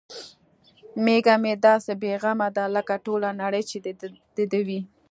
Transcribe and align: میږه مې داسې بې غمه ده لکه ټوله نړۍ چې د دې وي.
میږه 1.05 1.35
مې 1.43 1.53
داسې 1.65 1.91
بې 2.01 2.13
غمه 2.21 2.47
ده 2.55 2.65
لکه 2.75 2.95
ټوله 3.05 3.29
نړۍ 3.41 3.63
چې 3.69 3.77
د 4.37 4.39
دې 4.51 4.61
وي. 4.67 4.79